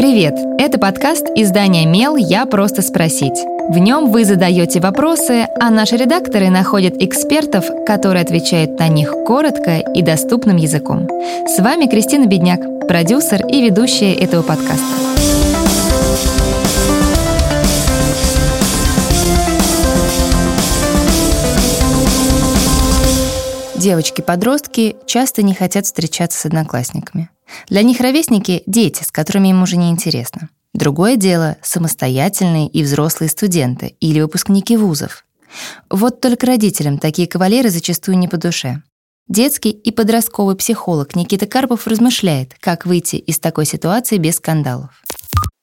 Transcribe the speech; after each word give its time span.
Привет! 0.00 0.34
Это 0.58 0.78
подкаст 0.78 1.26
издания 1.34 1.84
«Мел. 1.84 2.16
Я 2.16 2.46
просто 2.46 2.80
спросить». 2.80 3.38
В 3.68 3.76
нем 3.76 4.10
вы 4.10 4.24
задаете 4.24 4.80
вопросы, 4.80 5.46
а 5.60 5.68
наши 5.68 5.98
редакторы 5.98 6.48
находят 6.48 6.94
экспертов, 7.02 7.66
которые 7.84 8.22
отвечают 8.22 8.78
на 8.78 8.88
них 8.88 9.12
коротко 9.26 9.76
и 9.76 10.00
доступным 10.00 10.56
языком. 10.56 11.06
С 11.46 11.58
вами 11.58 11.84
Кристина 11.84 12.24
Бедняк, 12.24 12.88
продюсер 12.88 13.46
и 13.46 13.60
ведущая 13.60 14.14
этого 14.14 14.40
подкаста. 14.40 14.86
Девочки-подростки 23.76 24.96
часто 25.04 25.42
не 25.42 25.52
хотят 25.52 25.84
встречаться 25.84 26.40
с 26.40 26.46
одноклассниками. 26.46 27.28
Для 27.68 27.82
них 27.82 28.00
ровесники— 28.00 28.62
дети, 28.66 29.02
с 29.02 29.10
которыми 29.10 29.48
им 29.48 29.62
уже 29.62 29.76
не 29.76 29.90
интересно. 29.90 30.48
Другое 30.72 31.16
дело— 31.16 31.56
самостоятельные 31.62 32.68
и 32.68 32.82
взрослые 32.82 33.28
студенты 33.28 33.96
или 34.00 34.20
выпускники 34.20 34.76
вузов. 34.76 35.24
Вот 35.88 36.20
только 36.20 36.46
родителям 36.46 36.98
такие 36.98 37.26
кавалеры 37.26 37.70
зачастую 37.70 38.18
не 38.18 38.28
по 38.28 38.36
душе. 38.36 38.82
Детский 39.28 39.70
и 39.70 39.90
подростковый 39.90 40.56
психолог 40.56 41.16
Никита 41.16 41.46
Карпов 41.46 41.86
размышляет, 41.86 42.54
как 42.60 42.86
выйти 42.86 43.16
из 43.16 43.38
такой 43.38 43.66
ситуации 43.66 44.18
без 44.18 44.36
скандалов. 44.36 45.02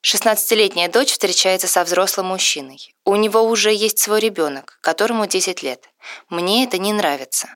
16-летняя 0.06 0.90
дочь 0.90 1.12
встречается 1.12 1.68
со 1.68 1.84
взрослым 1.84 2.28
мужчиной. 2.28 2.94
У 3.06 3.16
него 3.16 3.42
уже 3.42 3.74
есть 3.74 4.00
свой 4.00 4.22
ребенок, 4.22 4.78
которому 4.82 5.28
10 5.28 5.64
лет. 5.64 5.90
Мне 6.30 6.64
это 6.64 6.78
не 6.78 6.94
нравится 6.94 7.48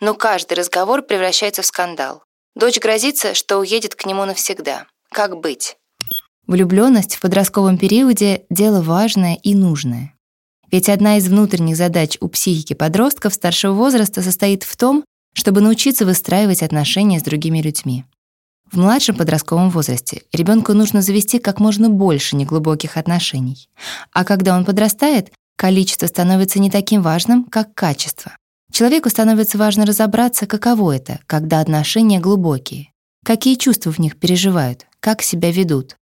но 0.00 0.14
каждый 0.14 0.54
разговор 0.54 1.02
превращается 1.02 1.62
в 1.62 1.66
скандал. 1.66 2.24
Дочь 2.56 2.78
грозится, 2.78 3.34
что 3.34 3.58
уедет 3.58 3.94
к 3.94 4.06
нему 4.06 4.24
навсегда. 4.24 4.86
Как 5.10 5.38
быть? 5.38 5.76
Влюбленность 6.46 7.14
в 7.14 7.20
подростковом 7.20 7.78
периоде– 7.78 8.42
дело 8.50 8.82
важное 8.82 9.38
и 9.42 9.54
нужное. 9.54 10.14
Ведь 10.70 10.88
одна 10.88 11.16
из 11.16 11.28
внутренних 11.28 11.76
задач 11.76 12.16
у 12.20 12.28
психики 12.28 12.74
подростков 12.74 13.34
старшего 13.34 13.72
возраста 13.72 14.22
состоит 14.22 14.62
в 14.64 14.76
том, 14.76 15.04
чтобы 15.32 15.60
научиться 15.60 16.04
выстраивать 16.04 16.62
отношения 16.62 17.20
с 17.20 17.22
другими 17.22 17.60
людьми. 17.60 18.04
В 18.70 18.76
младшем 18.78 19.16
подростковом 19.16 19.70
возрасте 19.70 20.22
ребенку 20.32 20.74
нужно 20.74 21.02
завести 21.02 21.40
как 21.40 21.58
можно 21.58 21.88
больше 21.88 22.36
неглубоких 22.36 22.96
отношений. 22.96 23.68
А 24.12 24.24
когда 24.24 24.56
он 24.56 24.64
подрастает, 24.64 25.32
количество 25.56 26.06
становится 26.06 26.60
не 26.60 26.70
таким 26.70 27.02
важным, 27.02 27.44
как 27.44 27.74
качество. 27.74 28.32
Человеку 28.70 29.08
становится 29.08 29.58
важно 29.58 29.84
разобраться, 29.84 30.46
каково 30.46 30.96
это, 30.96 31.20
когда 31.26 31.60
отношения 31.60 32.20
глубокие, 32.20 32.92
какие 33.24 33.56
чувства 33.56 33.90
в 33.90 33.98
них 33.98 34.18
переживают, 34.18 34.86
как 35.00 35.22
себя 35.22 35.50
ведут. 35.50 35.96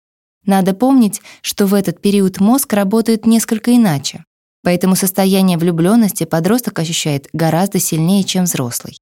Надо 0.45 0.75
помнить, 0.75 1.23
что 1.43 1.67
в 1.67 1.75
этот 1.75 2.01
период 2.01 2.41
мозг 2.41 2.73
работает 2.73 3.27
несколько 3.27 3.75
иначе, 3.75 4.25
поэтому 4.63 4.97
состояние 4.97 5.59
влюбленности 5.59 6.25
подросток 6.25 6.79
ощущает 6.79 7.29
гораздо 7.33 7.79
сильнее, 7.79 8.25
чем 8.25 8.45
взрослый. 8.45 8.99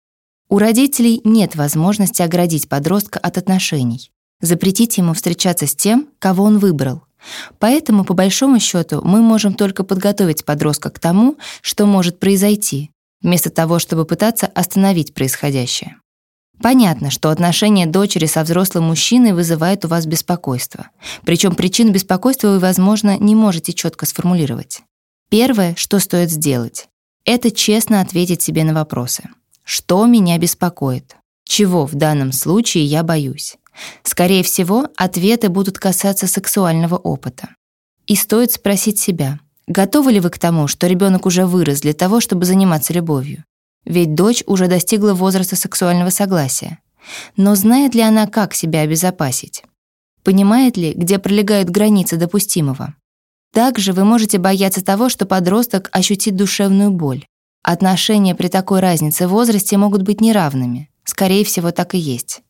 У 0.49 0.59
родителей 0.59 1.21
нет 1.25 1.57
возможности 1.57 2.23
оградить 2.23 2.69
подростка 2.69 3.19
от 3.19 3.39
отношений, 3.39 4.11
запретить 4.41 4.99
ему 4.99 5.15
встречаться 5.15 5.67
с 5.67 5.75
тем, 5.75 6.09
кого 6.19 6.45
он 6.45 6.59
выбрал. 6.59 7.03
Поэтому, 7.59 8.05
по 8.05 8.15
большому 8.15 8.61
счету, 8.61 9.01
мы 9.03 9.23
можем 9.23 9.55
только 9.55 9.85
подготовить 9.85 10.45
подростка 10.45 10.91
к 10.91 10.99
тому, 10.99 11.37
что 11.63 11.87
может 11.87 12.21
произойти, 12.21 12.91
вместо 13.25 13.51
того, 13.51 13.81
чтобы 13.81 14.05
пытаться 14.05 14.47
остановить 14.47 15.15
происходящее. 15.15 15.97
Понятно, 16.63 17.11
что 17.11 17.31
отношения 17.31 17.87
дочери 17.87 18.27
со 18.27 18.45
взрослым 18.45 18.85
мужчиной 18.85 19.33
вызывают 19.33 19.85
у 19.85 19.89
вас 19.89 20.07
беспокойство. 20.07 20.91
Причем 21.25 21.57
причину 21.57 21.91
беспокойства 21.91 22.49
вы, 22.49 22.59
возможно, 22.61 23.19
не 23.19 23.35
можете 23.35 23.73
четко 23.73 24.07
сформулировать. 24.07 24.83
Первое, 25.31 25.75
что 25.77 25.99
стоит 25.99 26.31
сделать, 26.31 26.87
это 27.25 27.51
честно 27.51 28.01
ответить 28.01 28.43
себе 28.43 28.63
на 28.63 28.73
вопросы. 28.73 29.25
Что 29.65 30.07
меня 30.07 30.39
беспокоит? 30.39 31.17
Чего 31.45 31.87
в 31.87 31.95
данном 31.95 32.31
случае 32.33 32.85
я 32.85 33.03
боюсь? 33.03 33.57
Скорее 34.05 34.45
всего, 34.45 34.89
ответы 34.97 35.49
будут 35.49 35.79
касаться 35.79 36.29
сексуального 36.29 36.97
опыта. 36.97 37.49
И 38.07 38.15
стоит 38.15 38.53
спросить 38.53 38.99
себя, 38.99 39.41
Готовы 39.67 40.13
ли 40.13 40.21
вы 40.21 40.31
к 40.31 40.39
тому, 40.39 40.69
что 40.69 40.87
ребенок 40.87 41.27
уже 41.27 41.47
вырос 41.47 41.81
для 41.81 41.95
того, 41.95 42.21
чтобы 42.21 42.45
заниматься 42.45 42.93
любовью? 42.93 43.45
Ведь 43.85 44.15
дочь 44.15 44.43
уже 44.47 44.69
достигла 44.69 45.15
возраста 45.15 45.57
сексуального 45.57 46.11
согласия. 46.11 46.79
Но 47.37 47.55
знает 47.55 47.95
ли 47.95 48.01
она, 48.01 48.27
как 48.27 48.55
себя 48.55 48.81
обезопасить? 48.81 49.63
Понимает 50.23 50.77
ли, 50.77 50.93
где 50.95 51.19
пролегают 51.19 51.69
границы 51.71 52.17
допустимого? 52.17 52.95
Также 53.53 53.93
вы 53.93 54.05
можете 54.05 54.39
бояться 54.39 54.85
того, 54.85 55.09
что 55.09 55.27
подросток 55.27 55.89
ощутит 55.93 56.35
душевную 56.35 56.91
боль. 56.91 57.27
Отношения 57.63 58.35
при 58.35 58.49
такой 58.49 58.81
разнице 58.81 59.27
в 59.27 59.31
возрасте 59.31 59.77
могут 59.77 60.03
быть 60.03 60.21
неравными. 60.21 60.91
Скорее 61.05 61.45
всего, 61.45 61.71
так 61.71 61.95
и 61.95 61.99
есть. 61.99 62.43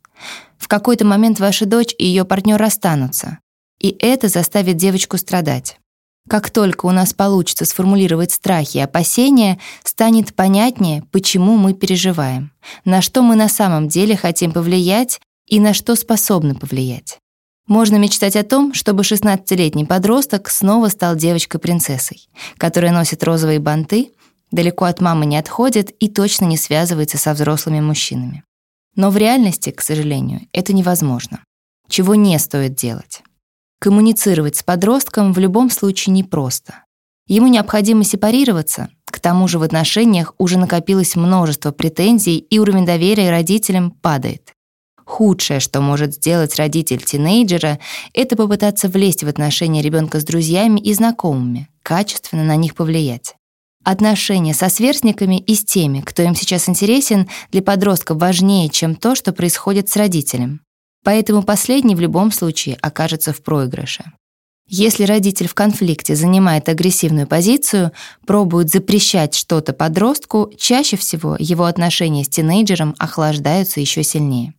В 0.57 0.67
какой-то 0.67 1.05
момент 1.05 1.41
ваша 1.41 1.67
дочь 1.67 1.95
и 1.99 2.07
ее 2.07 2.25
партнер 2.25 2.57
расстанутся. 2.57 3.39
И 3.81 3.95
это 4.01 4.29
заставит 4.29 4.77
девочку 4.77 5.19
страдать. 5.19 5.79
Как 6.29 6.51
только 6.51 6.87
у 6.87 6.91
нас 6.91 7.13
получится 7.13 7.67
сформулировать 7.67 8.33
страхи 8.33 8.79
и 8.79 8.81
опасения, 8.81 9.59
станет 9.83 10.35
понятнее, 10.35 11.03
почему 11.13 11.57
мы 11.57 11.75
переживаем, 11.75 12.51
на 12.85 13.03
что 13.03 13.23
мы 13.23 13.37
на 13.37 13.49
самом 13.49 13.89
деле 13.89 14.17
хотим 14.17 14.53
повлиять 14.53 15.21
и 15.47 15.61
на 15.61 15.75
что 15.75 15.95
способны 15.97 16.55
повлиять. 16.55 17.19
Можно 17.67 17.97
мечтать 17.97 18.37
о 18.37 18.45
том, 18.45 18.73
чтобы 18.75 19.03
16-летний 19.03 19.85
подросток 19.85 20.51
снова 20.51 20.89
стал 20.89 21.17
девочкой-принцессой, 21.17 22.29
которая 22.57 22.93
носит 22.93 23.23
розовые 23.23 23.59
банты, 23.59 24.11
далеко 24.51 24.87
от 24.87 25.01
мамы 25.01 25.27
не 25.27 25.37
отходит 25.37 25.91
и 25.91 26.09
точно 26.09 26.47
не 26.47 26.57
связывается 26.57 27.19
со 27.19 27.35
взрослыми 27.35 27.81
мужчинами. 27.81 28.45
Но 28.97 29.11
в 29.11 29.17
реальности, 29.17 29.71
к 29.71 29.81
сожалению, 29.81 30.43
это 30.53 30.73
невозможно. 30.73 31.41
Чего 31.89 32.15
не 32.15 32.39
стоит 32.39 32.75
делать? 32.75 33.23
Коммуницировать 33.85 34.57
с 34.57 34.63
подростком 34.63 35.35
в 35.35 35.39
любом 35.39 35.69
случае 35.69 36.15
непросто. 36.15 36.85
Ему 37.27 37.49
необходимо 37.49 38.03
сепарироваться, 38.03 38.89
к 39.05 39.21
тому 39.21 39.47
же 39.47 39.59
в 39.59 39.63
отношениях 39.63 40.33
уже 40.39 40.57
накопилось 40.59 41.17
множество 41.17 41.71
претензий, 41.71 42.39
и 42.39 42.59
уровень 42.59 42.87
доверия 42.87 43.31
родителям 43.31 43.91
падает. 43.91 44.55
Худшее, 45.05 45.61
что 45.61 45.83
может 45.83 46.15
сделать 46.15 46.57
родитель 46.57 47.03
тинейджера, 47.03 47.79
это 48.15 48.37
попытаться 48.37 48.89
влезть 48.89 49.23
в 49.23 49.29
отношения 49.29 49.83
ребенка 49.83 50.19
с 50.19 50.25
друзьями 50.25 50.81
и 50.81 50.95
знакомыми, 50.95 51.69
качественно 51.83 52.43
на 52.43 52.57
них 52.57 52.77
повлиять. 52.77 53.35
Отношения 53.85 54.55
со 54.55 54.71
сверстниками 54.71 55.39
и 55.39 55.55
с 55.55 55.63
теми, 55.63 56.01
кто 56.01 56.23
им 56.23 56.35
сейчас 56.35 56.71
интересен, 56.71 57.29
для 57.53 57.61
подростка 57.61 58.15
важнее, 58.15 58.71
чем 58.71 58.97
то, 58.97 59.15
что 59.15 59.35
происходит 59.35 59.91
с 59.91 59.97
родителем. 59.97 60.63
Поэтому 61.05 61.43
последний 61.43 61.95
в 61.95 62.01
любом 62.01 62.33
случае 62.33 62.77
окажется 62.81 63.33
в 63.33 63.43
проигрыше. 63.43 64.05
Если 64.67 65.05
родитель 65.05 65.47
в 65.47 65.55
конфликте 65.55 66.17
занимает 66.17 66.71
агрессивную 66.71 67.27
позицию, 67.27 67.93
пробует 68.27 68.71
запрещать 68.71 69.35
что-то 69.35 69.75
подростку, 69.75 70.51
чаще 70.57 70.97
всего 70.97 71.37
его 71.39 71.65
отношения 71.65 72.25
с 72.25 72.31
тинейджером 72.31 72.95
охлаждаются 72.99 73.81
еще 73.81 74.03
сильнее. 74.03 74.55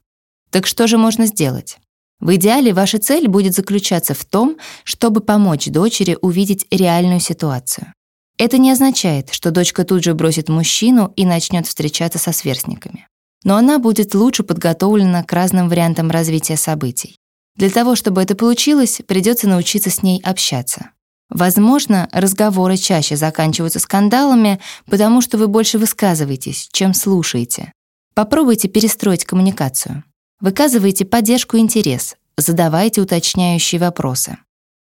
Так 0.51 0.67
что 0.67 0.85
же 0.85 0.99
можно 0.99 1.25
сделать? 1.25 1.79
В 2.19 2.35
идеале 2.35 2.71
ваша 2.71 2.99
цель 2.99 3.27
будет 3.27 3.55
заключаться 3.55 4.13
в 4.13 4.23
том, 4.23 4.57
чтобы 4.83 5.21
помочь 5.21 5.65
дочери 5.65 6.17
увидеть 6.21 6.67
реальную 6.69 7.19
ситуацию. 7.19 7.91
Это 8.37 8.59
не 8.59 8.71
означает, 8.71 9.31
что 9.31 9.49
дочка 9.49 9.83
тут 9.83 10.03
же 10.03 10.13
бросит 10.13 10.49
мужчину 10.49 11.11
и 11.15 11.25
начнет 11.25 11.65
встречаться 11.65 12.19
со 12.19 12.31
сверстниками 12.31 13.07
но 13.45 13.55
она 13.55 13.79
будет 13.79 14.13
лучше 14.13 14.43
подготовлена 14.43 15.23
к 15.23 15.31
разным 15.31 15.69
вариантам 15.69 16.11
развития 16.11 16.57
событий. 16.57 17.15
Для 17.55 17.69
того, 17.69 17.95
чтобы 17.95 18.21
это 18.21 18.35
получилось, 18.35 19.01
придется 19.07 19.47
научиться 19.47 19.89
с 19.89 20.03
ней 20.03 20.19
общаться. 20.21 20.89
Возможно, 21.29 22.09
разговоры 22.11 22.75
чаще 22.75 23.15
заканчиваются 23.15 23.79
скандалами, 23.79 24.59
потому 24.87 25.21
что 25.21 25.37
вы 25.37 25.47
больше 25.47 25.77
высказываетесь, 25.77 26.67
чем 26.71 26.93
слушаете. 26.93 27.71
Попробуйте 28.13 28.67
перестроить 28.67 29.25
коммуникацию. 29.25 30.03
Выказывайте 30.41 31.05
поддержку 31.05 31.55
и 31.57 31.61
интерес, 31.61 32.17
задавайте 32.37 33.01
уточняющие 33.01 33.79
вопросы. 33.79 34.37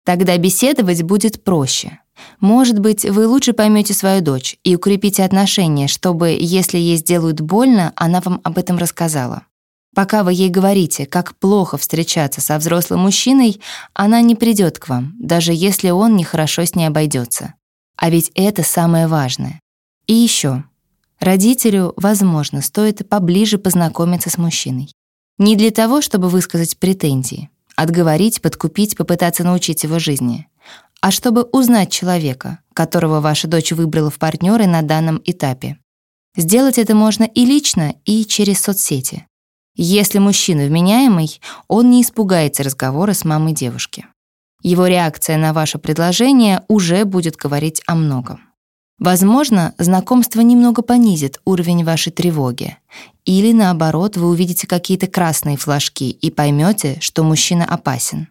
Тогда 0.05 0.37
беседовать 0.37 1.03
будет 1.03 1.44
проще. 1.44 2.00
Может 2.41 2.79
быть, 2.79 3.05
вы 3.05 3.26
лучше 3.26 3.53
поймете 3.53 3.94
свою 3.94 4.20
дочь 4.20 4.59
и 4.65 4.76
укрепите 4.76 5.25
отношения, 5.25 5.88
чтобы, 5.88 6.37
если 6.41 6.79
ей 6.79 6.97
сделают 6.97 7.41
больно, 7.41 7.93
она 7.97 8.20
вам 8.20 8.41
об 8.44 8.59
этом 8.59 8.79
рассказала. 8.79 9.43
Пока 9.94 10.23
вы 10.23 10.32
ей 10.32 10.49
говорите, 10.49 11.06
как 11.06 11.37
плохо 11.37 11.76
встречаться 11.76 12.41
со 12.41 12.59
взрослым 12.59 13.00
мужчиной, 13.00 13.61
она 13.94 14.20
не 14.20 14.35
придет 14.35 14.79
к 14.79 14.88
вам, 14.88 15.15
даже 15.19 15.53
если 15.53 15.91
он 15.91 16.17
нехорошо 16.17 16.65
с 16.65 16.75
ней 16.75 16.87
обойдется. 16.87 17.55
А 17.97 18.11
ведь 18.11 18.31
это 18.35 18.62
самое 18.62 19.09
важное. 19.09 19.61
И 20.06 20.15
еще. 20.15 20.65
Родителю, 21.19 21.94
возможно, 21.97 22.62
стоит 22.62 23.09
поближе 23.09 23.59
познакомиться 23.59 24.31
с 24.31 24.38
мужчиной. 24.38 24.93
Не 25.37 25.56
для 25.56 25.73
того, 25.73 26.00
чтобы 26.00 26.29
высказать 26.29 26.79
претензии, 26.79 27.50
отговорить, 27.75 28.41
подкупить, 28.41 28.97
попытаться 28.97 29.43
научить 29.43 29.82
его 29.82 29.99
жизни, 29.99 30.47
а 31.00 31.11
чтобы 31.11 31.43
узнать 31.45 31.91
человека, 31.91 32.61
которого 32.75 33.21
ваша 33.21 33.49
дочь 33.49 33.73
выбрала 33.73 34.11
в 34.11 34.19
партнеры 34.19 34.67
на 34.67 34.83
данном 34.83 35.21
этапе. 35.25 35.79
Сделать 36.37 36.79
это 36.79 36.95
можно 36.95 37.25
и 37.25 37.45
лично, 37.45 37.95
и 38.05 38.25
через 38.25 38.61
соцсети. 38.61 39.27
Если 39.75 40.19
мужчина 40.19 40.67
вменяемый, 40.67 41.41
он 41.69 41.91
не 41.91 42.03
испугается 42.03 42.62
разговора 42.62 43.12
с 43.12 43.25
мамой 43.25 43.53
девушки. 43.53 44.06
Его 44.62 44.87
реакция 44.87 45.37
на 45.37 45.53
ваше 45.53 45.79
предложение 45.79 46.65
уже 46.69 47.05
будет 47.05 47.37
говорить 47.37 47.81
о 47.87 47.94
многом. 47.94 48.41
Возможно, 48.99 49.75
знакомство 49.79 50.41
немного 50.41 50.83
понизит 50.83 51.41
уровень 51.44 51.85
вашей 51.85 52.11
тревоги. 52.11 52.77
Или 53.25 53.53
наоборот, 53.53 54.17
вы 54.17 54.29
увидите 54.29 54.67
какие-то 54.67 55.06
красные 55.06 55.56
флажки 55.56 56.11
и 56.11 56.31
поймете, 56.33 56.99
что 57.01 57.23
мужчина 57.23 57.65
опасен. 57.65 58.29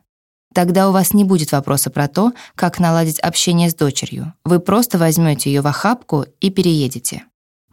Тогда 0.54 0.90
у 0.90 0.92
вас 0.92 1.14
не 1.14 1.24
будет 1.24 1.52
вопроса 1.52 1.90
про 1.90 2.08
то, 2.08 2.32
как 2.56 2.80
наладить 2.80 3.20
общение 3.20 3.70
с 3.70 3.76
дочерью. 3.76 4.34
Вы 4.46 4.60
просто 4.60 4.98
возьмете 4.98 5.52
ее 5.52 5.62
в 5.62 5.68
охапку 5.68 6.26
и 6.42 6.50
переедете. 6.50 7.24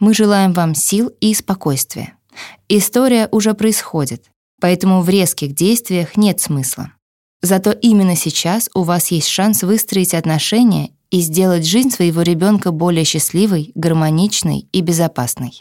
Мы 0.00 0.12
желаем 0.12 0.52
вам 0.52 0.74
сил 0.74 1.12
и 1.20 1.32
спокойствия. 1.34 2.14
История 2.68 3.28
уже 3.30 3.54
происходит, 3.54 4.24
поэтому 4.60 5.02
в 5.02 5.08
резких 5.08 5.54
действиях 5.54 6.16
нет 6.16 6.40
смысла. 6.40 6.90
Зато 7.42 7.72
именно 7.72 8.16
сейчас 8.16 8.70
у 8.74 8.82
вас 8.82 9.08
есть 9.10 9.28
шанс 9.28 9.62
выстроить 9.62 10.14
отношения 10.14 10.90
и 11.10 11.20
сделать 11.20 11.66
жизнь 11.66 11.90
своего 11.90 12.22
ребенка 12.22 12.72
более 12.72 13.04
счастливой, 13.04 13.70
гармоничной 13.74 14.66
и 14.72 14.80
безопасной. 14.80 15.60